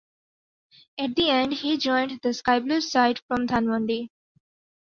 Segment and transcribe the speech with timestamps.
[0.97, 4.09] At the end he joined the sky blues side from Dhanmondi.